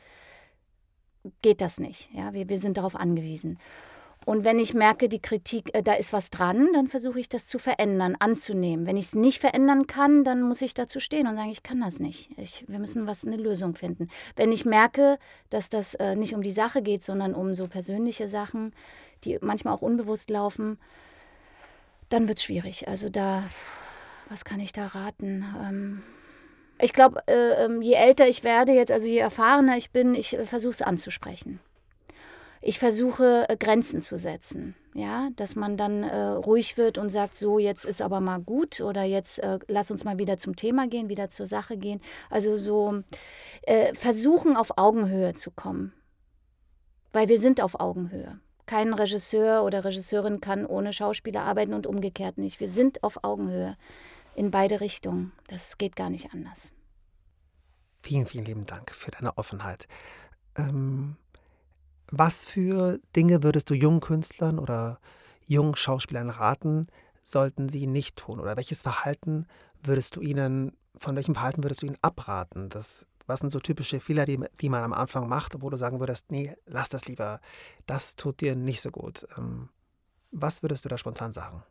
geht 1.43 1.61
das 1.61 1.79
nicht. 1.79 2.11
Ja, 2.15 2.33
wir, 2.33 2.49
wir 2.49 2.59
sind 2.59 2.79
darauf 2.79 2.97
angewiesen. 2.97 3.59
Und 4.25 4.45
wenn 4.45 4.61
ich 4.61 4.73
merke, 4.73 5.09
die 5.09 5.21
Kritik, 5.21 5.75
äh, 5.75 5.83
da 5.83 5.94
ist 5.94 6.13
was 6.13 6.31
dran, 6.31 6.69
dann 6.73 6.89
versuche 6.89 7.19
ich 7.19 7.29
das 7.29 7.46
zu 7.46 7.58
verändern, 7.58 8.17
anzunehmen. 8.19 8.87
Wenn 8.87 8.96
ich 8.96 9.06
es 9.06 9.15
nicht 9.15 9.41
verändern 9.41 9.87
kann, 9.87 10.23
dann 10.25 10.43
muss 10.43 10.63
ich 10.63 10.75
dazu 10.75 11.01
stehen 11.01 11.27
und 11.27 11.37
sagen, 11.37 11.51
ich 11.51 11.63
kann 11.63 11.81
das 11.81 11.99
nicht. 11.99 12.31
Ich, 12.37 12.65
wir 12.69 12.79
müssen 12.79 13.06
was 13.06 13.27
eine 13.27 13.37
Lösung 13.37 13.75
finden. 13.75 14.08
Wenn 14.37 14.53
ich 14.53 14.65
merke, 14.65 15.19
dass 15.51 15.69
das 15.69 15.94
äh, 15.94 16.15
nicht 16.15 16.35
um 16.35 16.43
die 16.43 16.51
Sache 16.51 16.82
geht, 16.82 17.03
sondern 17.03 17.35
um 17.35 17.55
so 17.55 17.67
persönliche 17.67 18.29
Sachen, 18.29 18.73
die 19.25 19.39
manchmal 19.41 19.75
auch 19.75 19.82
unbewusst 19.82 20.31
laufen, 20.31 20.79
dann 22.08 22.29
wird 22.29 22.39
es 22.39 22.44
schwierig. 22.44 22.87
Also 22.87 23.08
da, 23.08 23.44
was 24.29 24.44
kann 24.44 24.61
ich 24.61 24.73
da 24.73 24.87
raten? 24.87 25.44
Ähm, 25.61 26.03
ich 26.81 26.93
glaube, 26.93 27.23
äh, 27.27 27.65
ähm, 27.65 27.82
je 27.82 27.94
älter 27.94 28.29
ich 28.29 28.44
werde 28.44 28.73
jetzt, 28.73 28.93
also 28.93 29.06
je 29.06 29.19
erfahrener 29.19 29.77
ich 29.77 29.91
bin, 29.91 30.15
ich 30.15 30.39
äh, 30.39 30.44
versuche 30.44 30.73
es 30.73 30.82
anzusprechen 30.82 31.58
ich 32.63 32.79
versuche 32.79 33.47
äh, 33.49 33.57
Grenzen 33.57 34.01
zu 34.03 34.17
setzen. 34.17 34.75
Ja, 34.95 35.31
dass 35.37 35.57
man 35.57 35.77
dann 35.77 36.03
äh, 36.03 36.17
ruhig 36.17 36.77
wird 36.77 36.99
und 36.99 37.09
sagt, 37.09 37.35
so, 37.35 37.59
jetzt 37.59 37.85
ist 37.85 38.03
aber 38.03 38.21
mal 38.21 38.41
gut 38.41 38.81
oder 38.81 39.03
jetzt 39.03 39.39
äh, 39.39 39.59
lass 39.67 39.91
uns 39.91 40.05
mal 40.05 40.19
wieder 40.19 40.37
zum 40.37 40.55
Thema 40.55 40.87
gehen, 40.87 41.09
wieder 41.09 41.29
zur 41.29 41.47
Sache 41.47 41.77
gehen. 41.77 42.01
Also 42.31 42.57
so 42.57 43.03
äh, 43.63 43.95
versuchen 43.95 44.55
auf 44.57 44.77
Augenhöhe 44.77 45.35
zu 45.35 45.51
kommen. 45.51 45.93
Weil 47.11 47.29
wir 47.29 47.39
sind 47.39 47.61
auf 47.61 47.81
Augenhöhe. 47.81 48.39
Kein 48.67 48.95
Regisseur 48.95 49.65
oder 49.65 49.85
Regisseurin 49.85 50.41
kann 50.41 50.67
ohne 50.67 50.93
Schauspieler 50.93 51.43
arbeiten 51.43 51.75
und 51.75 51.87
umgekehrt 51.87 52.39
nicht. 52.39 52.61
Wir 52.61 52.69
sind 52.69 53.03
auf 53.03 53.25
Augenhöhe 53.25 53.77
in 54.35 54.51
beide 54.51 54.81
Richtungen. 54.81 55.33
Das 55.49 55.79
geht 55.79 55.97
gar 55.97 56.11
nicht 56.11 56.33
anders. 56.33 56.75
Vielen, 58.01 58.27
vielen 58.27 58.45
lieben 58.45 58.67
Dank 58.67 58.91
für 58.95 59.11
deine 59.11 59.37
Offenheit. 59.37 59.87
Ähm, 60.57 61.17
was 62.13 62.45
für 62.45 63.01
Dinge 63.17 63.43
würdest 63.43 63.71
du 63.71 63.75
jungen 63.75 64.01
Künstlern 64.01 64.59
oder 64.59 65.01
jungen 65.47 65.75
Schauspielern 65.75 66.29
raten, 66.29 66.87
sollten 67.25 67.71
sie 67.71 67.87
nicht 67.87 68.17
tun? 68.17 68.39
Oder 68.39 68.57
welches 68.57 68.83
Verhalten 68.83 69.47
würdest 69.83 70.17
du 70.17 70.21
ihnen, 70.21 70.77
von 70.97 71.17
welchem 71.17 71.35
Verhalten 71.35 71.65
würdest 71.65 71.81
du 71.81 71.87
ihnen 71.87 71.97
abraten? 72.03 72.69
Das, 72.69 73.07
was 73.27 73.41
sind 73.41 73.51
so 73.51 73.61
typische 73.61 73.99
Fehler, 73.99 74.27
die, 74.27 74.39
die 74.61 74.69
man 74.69 74.85
am 74.85 74.93
Anfang 74.93 75.27
macht, 75.27 75.63
wo 75.63 75.71
du 75.71 75.77
sagen 75.79 76.01
würdest, 76.01 76.31
nee, 76.31 76.55
lass 76.67 76.91
das 76.91 77.07
lieber, 77.07 77.41
das 77.87 78.15
tut 78.15 78.43
dir 78.43 78.57
nicht 78.57 78.83
so 78.83 78.91
gut. 78.91 79.25
Ähm, 79.39 79.71
was 80.31 80.63
würdest 80.63 80.85
du 80.85 80.91
da 80.91 80.99
spontan 80.99 81.33
sagen? 81.33 81.63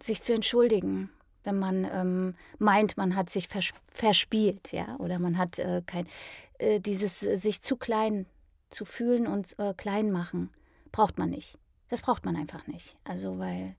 Sich 0.00 0.22
zu 0.22 0.32
entschuldigen, 0.32 1.10
wenn 1.42 1.58
man 1.58 1.84
ähm, 1.84 2.34
meint, 2.58 2.96
man 2.96 3.16
hat 3.16 3.28
sich 3.28 3.48
vers 3.48 3.70
verspielt, 3.92 4.70
ja, 4.70 4.96
oder 4.98 5.18
man 5.18 5.36
hat 5.36 5.58
äh, 5.58 5.82
kein, 5.84 6.06
äh, 6.58 6.78
dieses 6.80 7.24
äh, 7.24 7.36
sich 7.36 7.60
zu 7.60 7.76
klein 7.76 8.26
zu 8.72 8.84
fühlen 8.84 9.26
und 9.26 9.58
äh, 9.58 9.74
klein 9.74 10.10
machen, 10.10 10.50
braucht 10.92 11.18
man 11.18 11.30
nicht. 11.30 11.58
Das 11.88 12.02
braucht 12.02 12.24
man 12.24 12.36
einfach 12.36 12.66
nicht. 12.66 12.96
Also, 13.04 13.38
weil 13.38 13.76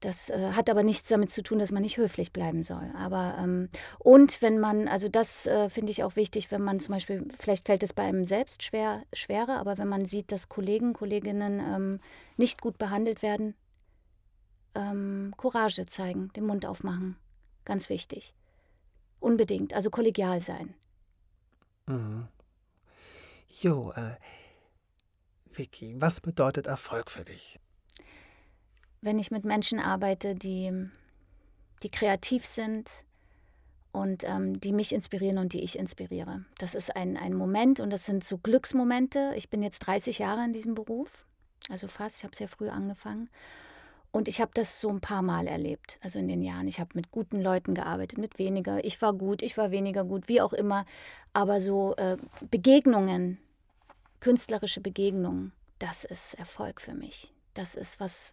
Das 0.00 0.30
äh, 0.30 0.52
hat 0.52 0.70
aber 0.70 0.84
nichts 0.84 1.08
damit 1.08 1.28
zu 1.30 1.42
tun, 1.42 1.58
dass 1.58 1.72
man 1.72 1.82
nicht 1.82 1.96
höflich 1.96 2.32
bleiben 2.32 2.62
soll. 2.62 2.88
Aber 2.96 3.36
ähm, 3.38 3.68
und 3.98 4.40
wenn 4.42 4.60
man, 4.60 4.86
also 4.86 5.08
das 5.08 5.46
äh, 5.48 5.68
finde 5.70 5.90
ich 5.90 6.04
auch 6.04 6.14
wichtig, 6.14 6.52
wenn 6.52 6.62
man 6.62 6.78
zum 6.78 6.92
Beispiel, 6.94 7.26
vielleicht 7.36 7.66
fällt 7.66 7.82
es 7.82 7.92
bei 7.92 8.04
einem 8.04 8.24
selbst 8.24 8.62
schwer, 8.62 9.02
schwerer, 9.12 9.58
aber 9.58 9.76
wenn 9.76 9.88
man 9.88 10.04
sieht, 10.04 10.30
dass 10.30 10.48
Kollegen, 10.48 10.92
Kolleginnen 10.92 11.58
ähm, 11.58 12.00
nicht 12.36 12.60
gut 12.62 12.78
behandelt 12.78 13.22
werden, 13.22 13.54
ähm, 14.76 15.34
Courage 15.36 15.84
zeigen, 15.86 16.30
den 16.36 16.46
Mund 16.46 16.64
aufmachen. 16.64 17.16
Ganz 17.64 17.88
wichtig. 17.88 18.34
Unbedingt, 19.18 19.74
also 19.74 19.90
kollegial 19.90 20.38
sein. 20.40 20.74
Mhm. 21.86 22.28
Jo, 23.60 23.92
äh, 23.96 24.14
Vicky, 25.50 26.00
was 26.00 26.20
bedeutet 26.20 26.68
Erfolg 26.68 27.10
für 27.10 27.24
dich? 27.24 27.58
Wenn 29.00 29.18
ich 29.18 29.32
mit 29.32 29.44
Menschen 29.44 29.80
arbeite, 29.80 30.36
die, 30.36 30.88
die 31.82 31.90
kreativ 31.90 32.46
sind 32.46 32.88
und 33.90 34.22
ähm, 34.22 34.60
die 34.60 34.72
mich 34.72 34.94
inspirieren 34.94 35.38
und 35.38 35.54
die 35.54 35.62
ich 35.62 35.76
inspiriere. 35.76 36.44
Das 36.58 36.76
ist 36.76 36.94
ein, 36.94 37.16
ein 37.16 37.34
Moment 37.34 37.80
und 37.80 37.90
das 37.90 38.06
sind 38.06 38.22
so 38.22 38.38
Glücksmomente. 38.38 39.32
Ich 39.34 39.50
bin 39.50 39.62
jetzt 39.62 39.80
30 39.80 40.20
Jahre 40.20 40.44
in 40.44 40.52
diesem 40.52 40.76
Beruf, 40.76 41.26
also 41.68 41.88
fast, 41.88 42.18
ich 42.18 42.24
habe 42.24 42.36
sehr 42.36 42.48
früh 42.48 42.68
angefangen. 42.68 43.28
Und 44.12 44.28
ich 44.28 44.40
habe 44.40 44.52
das 44.54 44.80
so 44.80 44.88
ein 44.88 45.00
paar 45.00 45.22
Mal 45.22 45.48
erlebt, 45.48 45.98
also 46.00 46.18
in 46.18 46.28
den 46.28 46.42
Jahren. 46.42 46.66
Ich 46.68 46.80
habe 46.80 46.90
mit 46.94 47.10
guten 47.10 47.42
Leuten 47.42 47.74
gearbeitet, 47.74 48.18
mit 48.18 48.38
weniger. 48.38 48.82
Ich 48.84 49.02
war 49.02 49.12
gut, 49.12 49.42
ich 49.42 49.58
war 49.58 49.70
weniger 49.70 50.04
gut, 50.04 50.28
wie 50.28 50.40
auch 50.40 50.54
immer. 50.54 50.86
Aber 51.34 51.60
so 51.60 51.94
äh, 51.96 52.16
Begegnungen, 52.50 53.38
künstlerische 54.20 54.80
Begegnungen, 54.80 55.52
das 55.78 56.04
ist 56.04 56.34
Erfolg 56.34 56.80
für 56.80 56.94
mich. 56.94 57.32
Das 57.54 57.74
ist 57.74 58.00
was, 58.00 58.32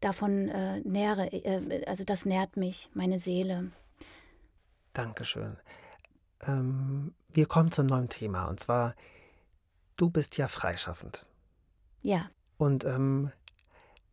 davon 0.00 0.48
äh, 0.48 0.80
nähre, 0.80 1.32
äh, 1.32 1.84
also 1.86 2.04
das 2.04 2.24
nährt 2.26 2.56
mich, 2.56 2.90
meine 2.94 3.18
Seele. 3.18 3.70
Dankeschön. 4.92 5.56
Ähm, 6.46 7.14
wir 7.30 7.46
kommen 7.46 7.72
zum 7.72 7.86
neuen 7.86 8.08
Thema 8.08 8.46
und 8.46 8.60
zwar, 8.60 8.94
du 9.96 10.10
bist 10.10 10.36
ja 10.36 10.48
freischaffend. 10.48 11.24
Ja. 12.02 12.30
Und 12.58 12.84
ähm, 12.84 13.32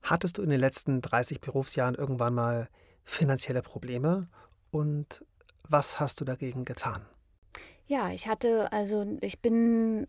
hattest 0.02 0.38
du 0.38 0.42
in 0.42 0.50
den 0.50 0.60
letzten 0.60 1.02
30 1.02 1.42
Berufsjahren 1.42 1.96
irgendwann 1.96 2.34
mal 2.34 2.70
finanzielle 3.04 3.62
Probleme 3.62 4.28
und 4.72 5.26
was 5.64 6.00
hast 6.00 6.22
du 6.22 6.26
dagegen 6.26 6.66
getan? 6.66 7.06
Ja, 7.88 8.12
ich 8.12 8.28
hatte, 8.28 8.72
also 8.72 9.18
ich 9.22 9.42
bin, 9.42 10.08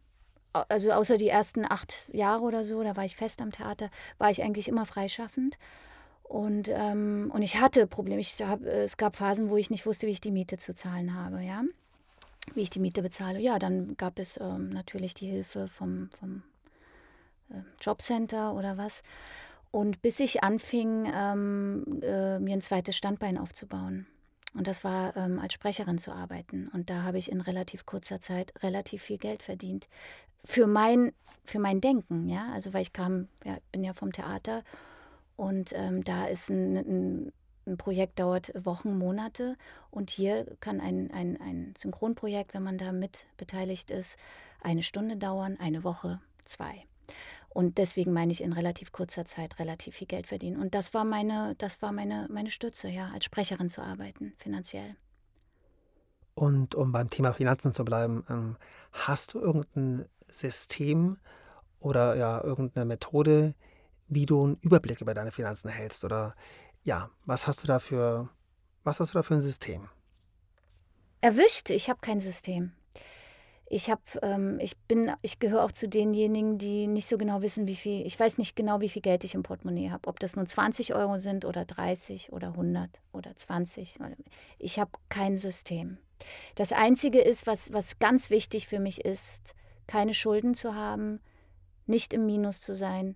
also 0.52 0.92
außer 0.92 1.16
die 1.16 1.28
ersten 1.28 1.64
acht 1.64 2.12
Jahre 2.12 2.42
oder 2.42 2.64
so, 2.64 2.83
da 2.83 2.97
war 2.97 3.04
ich 3.04 3.16
fest 3.16 3.40
am 3.40 3.52
Theater, 3.52 3.90
war 4.19 4.30
ich 4.30 4.42
eigentlich 4.42 4.69
immer 4.69 4.87
freischaffend. 4.87 5.59
Und, 6.23 6.69
ähm, 6.69 7.30
und 7.35 7.42
ich 7.42 7.61
hatte 7.61 7.88
Probleme. 7.88 8.21
Ich 8.21 8.40
hab, 8.40 8.62
es 8.62 8.97
gab 8.97 9.16
Phasen, 9.16 9.50
wo 9.50 9.57
ich 9.57 9.69
nicht 9.69 9.85
wusste, 9.85 10.07
wie 10.07 10.12
ich 10.12 10.21
die 10.21 10.30
Miete 10.30 10.59
zu 10.59 10.73
zahlen 10.73 11.14
habe, 11.14 11.42
ja. 11.42 11.64
Wie 12.54 12.62
ich 12.62 12.71
die 12.71 12.78
Miete 12.78 13.02
bezahle. 13.02 13.40
Ja, 13.40 13.59
dann 13.59 13.97
gab 13.97 14.19
es 14.19 14.38
ähm, 14.40 14.69
natürlich 14.69 15.14
die 15.14 15.26
Hilfe 15.26 15.66
vom, 15.66 16.09
vom 16.19 16.42
äh, 17.50 17.62
Jobcenter 17.80 18.54
oder 18.54 18.76
was. 18.76 19.02
Und 19.73 20.02
bis 20.02 20.21
ich 20.21 20.42
anfing, 20.42 21.11
ähm, 21.12 22.00
äh, 22.02 22.38
mir 22.38 22.54
ein 22.54 22.62
zweites 22.62 22.97
Standbein 22.97 23.37
aufzubauen. 23.37 24.07
Und 24.54 24.66
das 24.66 24.83
war 24.83 25.16
ähm, 25.16 25.38
als 25.38 25.54
Sprecherin 25.54 25.99
zu 25.99 26.12
arbeiten. 26.12 26.69
Und 26.73 26.90
da 26.90 27.02
habe 27.02 27.19
ich 27.19 27.30
in 27.30 27.40
relativ 27.40 27.87
kurzer 27.87 28.21
Zeit 28.21 28.52
relativ 28.62 29.02
viel 29.02 29.19
Geld 29.19 29.42
verdient. 29.42 29.88
Für 30.45 30.66
mein, 30.66 31.12
für 31.45 31.59
mein 31.59 31.80
Denken, 31.80 32.28
ja. 32.28 32.50
Also 32.52 32.73
weil 32.73 32.83
ich 32.83 32.92
kam, 32.92 33.28
ja, 33.45 33.59
bin 33.73 33.85
ja 33.85 33.92
vom 33.92 34.12
Theater 34.12 34.64
und 35.37 35.73
ähm, 35.75 36.04
da 36.04 36.26
ist 36.26 36.50
ein, 36.50 36.76
ein, 36.76 37.33
ein, 37.66 37.76
Projekt 37.76 38.19
dauert 38.19 38.52
Wochen, 38.62 38.99
Monate. 38.99 39.57
Und 39.90 40.11
hier 40.11 40.47
kann 40.61 40.80
ein, 40.80 41.11
ein, 41.12 41.40
ein 41.40 41.75
Synchronprojekt, 41.78 42.52
wenn 42.52 42.62
man 42.62 42.76
da 42.76 42.92
mit 42.92 43.26
beteiligt 43.37 43.90
ist, 43.90 44.19
eine 44.61 44.83
Stunde 44.83 45.16
dauern, 45.16 45.57
eine 45.59 45.85
Woche, 45.85 46.21
zwei. 46.45 46.85
Und 47.52 47.78
deswegen 47.78 48.12
meine 48.12 48.30
ich 48.30 48.42
in 48.42 48.52
relativ 48.52 48.92
kurzer 48.92 49.26
Zeit 49.26 49.59
relativ 49.59 49.97
viel 49.97 50.07
Geld 50.07 50.28
verdienen. 50.28 50.61
Und 50.61 50.75
das 50.75 50.95
war 50.95 51.04
meine, 51.04 51.57
das 51.59 51.83
war 51.83 51.90
meine, 51.90 52.28
meine 52.30 52.50
Stütze, 52.50 52.88
ja, 52.88 53.11
als 53.12 53.25
Sprecherin 53.25 53.69
zu 53.69 53.83
arbeiten, 53.83 54.33
finanziell. 54.38 54.97
Und 56.35 56.76
um 56.76 56.92
beim 56.92 57.11
Thema 57.11 57.33
Finanzen 57.33 57.73
zu 57.73 57.85
bleiben, 57.85 58.25
ähm, 58.30 58.57
hast 58.92 59.35
du 59.35 59.40
irgendein 59.40 60.07
System 60.28 61.19
oder 61.80 62.14
ja, 62.14 62.42
irgendeine 62.42 62.87
Methode, 62.87 63.54
wie 64.07 64.26
du 64.26 64.45
einen 64.45 64.57
Überblick 64.61 65.00
über 65.00 65.12
deine 65.12 65.33
Finanzen 65.33 65.69
hältst? 65.69 66.04
Oder 66.04 66.37
ja, 66.85 67.11
was 67.26 67.49
hast 67.49 67.64
du 67.64 67.66
da 67.66 67.80
für, 67.80 68.28
was 68.85 69.00
hast 69.00 69.12
du 69.12 69.19
da 69.19 69.23
für 69.25 69.35
ein 69.35 69.42
System? 69.42 69.88
Erwischt, 71.21 71.71
ich 71.71 71.90
habe 71.90 72.00
kein 72.00 72.21
System. 72.21 72.73
Ich 73.73 73.89
habe, 73.89 74.03
ähm, 74.23 74.59
ich 74.61 74.77
bin, 74.77 75.12
ich 75.23 75.39
gehöre 75.39 75.62
auch 75.62 75.71
zu 75.71 75.89
denjenigen, 75.89 76.59
die 76.59 76.89
nicht 76.89 77.07
so 77.07 77.17
genau 77.17 77.41
wissen, 77.41 77.69
wie 77.69 77.77
viel, 77.77 78.05
ich 78.05 78.19
weiß 78.19 78.37
nicht 78.37 78.57
genau, 78.57 78.81
wie 78.81 78.89
viel 78.89 79.00
Geld 79.00 79.23
ich 79.23 79.37
im 79.37 79.45
Portemonnaie 79.45 79.91
habe. 79.91 80.09
Ob 80.09 80.19
das 80.19 80.35
nun 80.35 80.49
20 80.49 80.93
Euro 80.93 81.19
sind 81.19 81.45
oder 81.45 81.65
30 81.65 82.33
oder 82.33 82.49
100 82.49 82.91
oder 83.12 83.37
20. 83.37 83.99
Ich 84.59 84.81
habe 84.81 84.91
kein 85.09 85.37
System. 85.37 85.99
Das 86.57 86.73
Einzige 86.73 87.21
ist, 87.21 87.47
was, 87.47 87.73
was 87.73 88.00
ganz 88.00 88.29
wichtig 88.31 88.67
für 88.67 88.81
mich 88.81 89.05
ist, 89.05 89.55
keine 89.87 90.15
Schulden 90.15 90.55
zu 90.55 90.75
haben, 90.75 91.21
nicht 91.87 92.12
im 92.12 92.27
Minus 92.27 92.61
zu 92.61 92.75
sein 92.75 93.15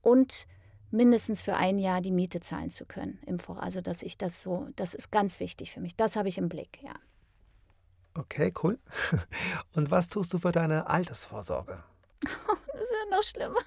und 0.00 0.46
mindestens 0.90 1.42
für 1.42 1.56
ein 1.56 1.76
Jahr 1.76 2.00
die 2.00 2.10
Miete 2.10 2.40
zahlen 2.40 2.70
zu 2.70 2.86
können. 2.86 3.20
Also, 3.58 3.82
dass 3.82 4.02
ich 4.02 4.16
das 4.16 4.40
so, 4.40 4.66
das 4.76 4.94
ist 4.94 5.12
ganz 5.12 5.40
wichtig 5.40 5.72
für 5.72 5.80
mich. 5.80 5.94
Das 5.94 6.16
habe 6.16 6.28
ich 6.28 6.38
im 6.38 6.48
Blick, 6.48 6.78
ja. 6.82 6.94
Okay, 8.16 8.52
cool. 8.62 8.78
Und 9.74 9.90
was 9.90 10.08
tust 10.08 10.32
du 10.32 10.38
für 10.38 10.52
deine 10.52 10.88
Altersvorsorge? 10.88 11.82
das 12.20 12.82
ist 12.82 12.92
ja 12.92 13.16
noch 13.16 13.22
schlimmer. 13.22 13.60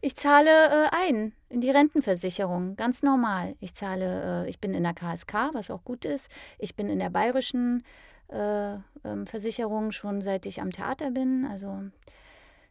Ich 0.00 0.16
zahle 0.16 0.50
äh, 0.50 0.88
ein 0.90 1.32
in 1.48 1.60
die 1.60 1.70
Rentenversicherung, 1.70 2.74
ganz 2.74 3.02
normal. 3.02 3.54
Ich 3.60 3.74
zahle, 3.74 4.44
äh, 4.44 4.48
ich 4.48 4.58
bin 4.58 4.74
in 4.74 4.82
der 4.82 4.94
KSK, 4.94 5.50
was 5.52 5.70
auch 5.70 5.84
gut 5.84 6.04
ist. 6.04 6.30
Ich 6.58 6.74
bin 6.74 6.88
in 6.88 6.98
der 6.98 7.10
bayerischen 7.10 7.84
äh, 8.28 8.74
ähm, 9.04 9.26
Versicherung 9.26 9.92
schon 9.92 10.20
seit 10.22 10.46
ich 10.46 10.60
am 10.60 10.70
Theater 10.70 11.10
bin, 11.10 11.46
also 11.48 11.82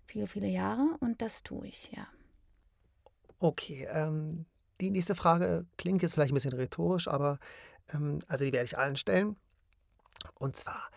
viele, 0.05 0.27
viele 0.27 0.47
Jahre. 0.47 0.97
Und 0.99 1.21
das 1.21 1.43
tue 1.43 1.67
ich, 1.67 1.91
ja. 1.91 2.07
Okay, 3.39 3.87
ähm, 3.91 4.45
die 4.81 4.91
nächste 4.91 5.15
Frage 5.15 5.65
klingt 5.77 6.01
jetzt 6.01 6.13
vielleicht 6.15 6.31
ein 6.31 6.35
bisschen 6.35 6.53
rhetorisch, 6.53 7.07
aber 7.07 7.39
ähm, 7.93 8.19
also 8.27 8.43
die 8.43 8.51
werde 8.51 8.65
ich 8.65 8.77
allen 8.77 8.97
stellen. 8.97 9.37
Und 10.41 10.55
zwar, 10.55 10.89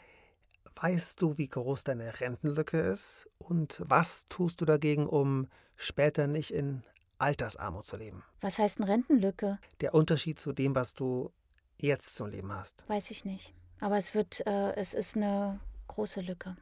weißt 0.77 1.21
du, 1.21 1.37
wie 1.37 1.49
groß 1.49 1.85
deine 1.85 2.19
Rentenlücke 2.19 2.81
ist 2.81 3.29
und 3.37 3.83
was 3.85 4.27
tust 4.31 4.63
du 4.63 4.65
dagegen, 4.65 5.07
um 5.07 5.49
später 5.77 6.27
nicht 6.27 6.51
in 6.51 6.83
Altersarmut 7.19 7.85
zu 7.85 7.99
leben? 7.99 8.25
Was 8.41 8.59
heißt 8.59 8.81
eine 8.81 8.91
Rentenlücke? 8.91 9.59
Der 9.83 9.95
Unterschied 9.95 10.41
zu 10.41 10.55
dem, 10.55 10.75
was 10.75 10.95
du 10.95 11.31
jetzt 11.77 12.15
zum 12.15 12.31
Leben 12.31 12.53
hast. 12.53 12.89
Weiß 12.89 13.11
ich 13.11 13.27
nicht. 13.27 13.53
Aber 13.81 13.99
es 13.99 14.15
wird, 14.15 14.47
äh, 14.47 14.73
es 14.77 14.95
ist 14.95 15.15
eine 15.15 15.61
große 15.89 16.23
Lücke. 16.23 16.57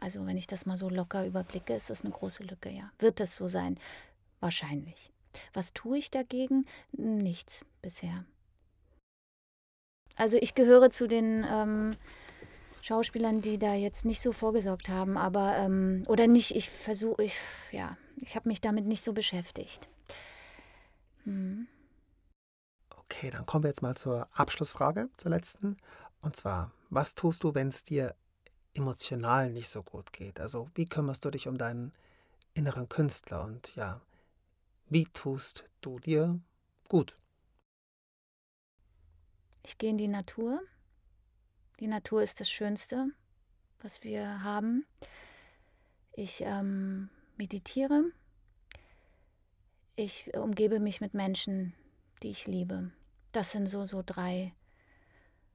Also 0.00 0.24
wenn 0.24 0.38
ich 0.38 0.46
das 0.46 0.64
mal 0.64 0.78
so 0.78 0.88
locker 0.88 1.26
überblicke, 1.26 1.74
ist 1.74 1.90
das 1.90 2.04
eine 2.04 2.10
große 2.12 2.42
Lücke, 2.44 2.70
ja. 2.70 2.90
Wird 2.98 3.20
das 3.20 3.36
so 3.36 3.48
sein? 3.48 3.78
Wahrscheinlich. 4.40 5.12
Was 5.52 5.74
tue 5.74 5.98
ich 5.98 6.10
dagegen? 6.10 6.64
Nichts 6.92 7.66
bisher. 7.82 8.24
Also 10.16 10.36
ich 10.40 10.54
gehöre 10.54 10.90
zu 10.90 11.06
den 11.06 11.44
ähm, 11.48 11.96
Schauspielern, 12.82 13.40
die 13.40 13.58
da 13.58 13.74
jetzt 13.74 14.04
nicht 14.04 14.20
so 14.20 14.32
vorgesorgt 14.32 14.88
haben, 14.88 15.16
aber 15.16 15.56
ähm, 15.56 16.04
oder 16.06 16.26
nicht, 16.26 16.54
ich 16.54 16.70
versuche, 16.70 17.22
ich, 17.22 17.38
ja, 17.72 17.96
ich 18.16 18.36
habe 18.36 18.48
mich 18.48 18.60
damit 18.60 18.86
nicht 18.86 19.02
so 19.02 19.12
beschäftigt. 19.12 19.88
Hm. 21.24 21.66
Okay, 22.90 23.30
dann 23.30 23.46
kommen 23.46 23.64
wir 23.64 23.68
jetzt 23.68 23.82
mal 23.82 23.96
zur 23.96 24.26
Abschlussfrage, 24.32 25.08
zur 25.16 25.30
letzten. 25.30 25.76
Und 26.20 26.36
zwar, 26.36 26.72
was 26.90 27.14
tust 27.14 27.44
du, 27.44 27.54
wenn 27.54 27.68
es 27.68 27.84
dir 27.84 28.14
emotional 28.74 29.50
nicht 29.50 29.68
so 29.68 29.82
gut 29.82 30.12
geht? 30.12 30.40
Also 30.40 30.68
wie 30.74 30.86
kümmerst 30.86 31.24
du 31.24 31.30
dich 31.30 31.48
um 31.48 31.58
deinen 31.58 31.92
inneren 32.54 32.88
Künstler 32.88 33.44
und 33.44 33.74
ja, 33.76 34.00
wie 34.88 35.04
tust 35.06 35.64
du 35.80 35.98
dir 35.98 36.38
gut? 36.88 37.16
Ich 39.64 39.78
gehe 39.78 39.90
in 39.90 39.98
die 39.98 40.08
Natur. 40.08 40.60
Die 41.80 41.86
Natur 41.86 42.22
ist 42.22 42.38
das 42.38 42.50
Schönste, 42.50 43.08
was 43.80 44.04
wir 44.04 44.42
haben. 44.42 44.84
Ich 46.12 46.42
ähm, 46.42 47.08
meditiere. 47.36 48.04
Ich 49.96 50.34
umgebe 50.34 50.80
mich 50.80 51.00
mit 51.00 51.14
Menschen, 51.14 51.74
die 52.22 52.30
ich 52.30 52.46
liebe. 52.46 52.90
Das 53.32 53.52
sind 53.52 53.66
so, 53.66 53.86
so 53.86 54.02
drei. 54.04 54.52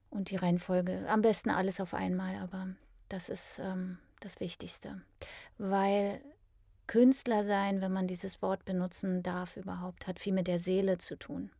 Und 0.09 0.31
die 0.31 0.37
Reihenfolge. 0.37 1.07
Am 1.07 1.21
besten 1.21 1.51
alles 1.51 1.79
auf 1.79 1.93
einmal, 1.93 2.35
aber 2.37 2.75
das 3.09 3.29
ist 3.29 3.59
ähm, 3.59 3.99
das 4.21 4.39
Wichtigste. 4.39 5.01
Weil 5.59 6.19
Künstler 6.87 7.43
sein, 7.43 7.79
wenn 7.81 7.91
man 7.91 8.07
dieses 8.07 8.41
Wort 8.41 8.65
benutzen 8.65 9.21
darf 9.21 9.55
überhaupt, 9.55 10.07
hat 10.07 10.19
viel 10.19 10.33
mit 10.33 10.47
der 10.47 10.57
Seele 10.57 10.97
zu 10.97 11.15
tun. 11.15 11.51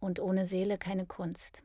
Und 0.00 0.20
ohne 0.20 0.46
Seele 0.46 0.78
keine 0.78 1.06
Kunst. 1.06 1.62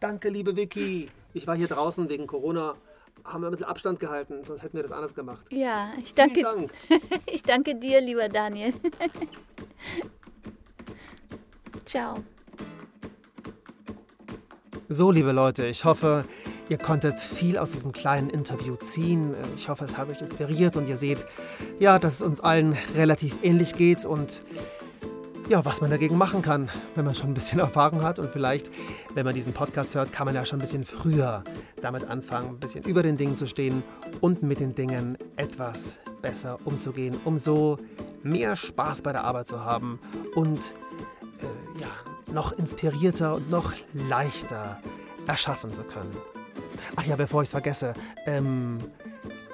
Danke, 0.00 0.28
liebe 0.28 0.56
Vicky. 0.56 1.08
Ich 1.32 1.46
war 1.46 1.56
hier 1.56 1.68
draußen 1.68 2.08
wegen 2.08 2.26
Corona. 2.26 2.76
Haben 3.24 3.42
wir 3.42 3.48
ein 3.48 3.50
bisschen 3.50 3.66
Abstand 3.66 3.98
gehalten, 3.98 4.44
sonst 4.44 4.62
hätten 4.62 4.76
wir 4.76 4.82
das 4.82 4.92
anders 4.92 5.14
gemacht. 5.14 5.46
Ja, 5.50 5.92
ich 6.00 6.14
danke, 6.14 6.42
Dank. 6.42 6.70
ich 7.26 7.42
danke 7.42 7.74
dir, 7.74 8.00
lieber 8.00 8.28
Daniel. 8.28 8.72
Ciao. 11.84 12.16
So, 14.88 15.10
liebe 15.10 15.32
Leute, 15.32 15.66
ich 15.66 15.84
hoffe, 15.84 16.24
ihr 16.68 16.78
konntet 16.78 17.20
viel 17.20 17.58
aus 17.58 17.72
diesem 17.72 17.92
kleinen 17.92 18.30
Interview 18.30 18.76
ziehen. 18.76 19.34
Ich 19.56 19.68
hoffe, 19.68 19.84
es 19.84 19.96
hat 19.96 20.08
euch 20.08 20.20
inspiriert 20.20 20.76
und 20.76 20.88
ihr 20.88 20.96
seht, 20.96 21.26
ja, 21.80 21.98
dass 21.98 22.16
es 22.16 22.22
uns 22.22 22.40
allen 22.40 22.76
relativ 22.94 23.36
ähnlich 23.42 23.74
geht 23.74 24.04
und 24.04 24.42
ja, 25.48 25.64
was 25.64 25.80
man 25.80 25.90
dagegen 25.90 26.16
machen 26.16 26.42
kann, 26.42 26.68
wenn 26.94 27.04
man 27.04 27.14
schon 27.14 27.30
ein 27.30 27.34
bisschen 27.34 27.58
Erfahrung 27.60 28.02
hat 28.02 28.18
und 28.18 28.30
vielleicht, 28.30 28.70
wenn 29.14 29.24
man 29.24 29.34
diesen 29.34 29.52
Podcast 29.52 29.94
hört, 29.94 30.12
kann 30.12 30.26
man 30.26 30.34
ja 30.34 30.44
schon 30.44 30.58
ein 30.58 30.60
bisschen 30.60 30.84
früher 30.84 31.44
damit 31.80 32.08
anfangen, 32.08 32.50
ein 32.50 32.58
bisschen 32.58 32.84
über 32.84 33.02
den 33.02 33.16
Dingen 33.16 33.36
zu 33.36 33.46
stehen 33.46 33.82
und 34.20 34.42
mit 34.42 34.60
den 34.60 34.74
Dingen 34.74 35.16
etwas 35.36 35.98
besser 36.20 36.58
umzugehen, 36.64 37.16
um 37.24 37.38
so 37.38 37.78
mehr 38.22 38.56
Spaß 38.56 39.02
bei 39.02 39.12
der 39.12 39.24
Arbeit 39.24 39.46
zu 39.46 39.64
haben 39.64 40.00
und 40.34 40.74
äh, 41.40 41.80
ja, 41.80 41.88
noch 42.32 42.52
inspirierter 42.52 43.36
und 43.36 43.50
noch 43.50 43.72
leichter 43.92 44.80
erschaffen 45.26 45.72
zu 45.72 45.84
können. 45.84 46.10
Ach 46.96 47.04
ja, 47.04 47.16
bevor 47.16 47.42
ich 47.42 47.46
es 47.46 47.52
vergesse, 47.52 47.94
ähm, 48.26 48.78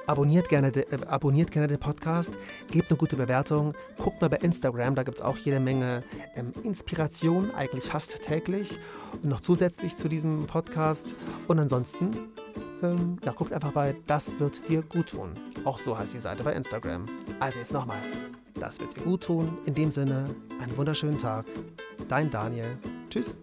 Abonniert 0.06 0.48
gerne, 0.48 0.72
de, 0.72 0.82
äh, 0.90 1.04
abonniert 1.06 1.50
gerne 1.50 1.68
den 1.68 1.78
Podcast, 1.78 2.32
gebt 2.70 2.90
eine 2.90 2.96
gute 2.96 3.16
Bewertung, 3.16 3.74
guckt 3.98 4.20
mal 4.20 4.28
bei 4.28 4.38
Instagram, 4.38 4.94
da 4.94 5.02
gibt 5.02 5.18
es 5.18 5.24
auch 5.24 5.36
jede 5.38 5.60
Menge 5.60 6.02
ähm, 6.34 6.52
Inspiration, 6.62 7.50
eigentlich 7.54 7.84
fast 7.84 8.22
täglich 8.22 8.78
und 9.22 9.26
noch 9.26 9.40
zusätzlich 9.40 9.96
zu 9.96 10.08
diesem 10.08 10.46
Podcast. 10.46 11.14
Und 11.48 11.58
ansonsten, 11.58 12.16
ähm, 12.82 13.18
ja, 13.24 13.32
guckt 13.32 13.52
einfach 13.52 13.72
bei 13.72 13.96
Das 14.06 14.38
wird 14.40 14.68
dir 14.68 14.82
gut 14.82 15.10
tun. 15.10 15.34
Auch 15.64 15.78
so 15.78 15.96
heißt 15.96 16.14
die 16.14 16.18
Seite 16.18 16.42
bei 16.42 16.52
Instagram. 16.52 17.06
Also 17.40 17.58
jetzt 17.58 17.72
nochmal, 17.72 18.00
das 18.58 18.80
wird 18.80 18.96
dir 18.96 19.02
gut 19.02 19.24
tun. 19.24 19.58
In 19.66 19.74
dem 19.74 19.90
Sinne, 19.90 20.34
einen 20.60 20.76
wunderschönen 20.76 21.18
Tag. 21.18 21.46
Dein 22.08 22.30
Daniel. 22.30 22.78
Tschüss. 23.10 23.38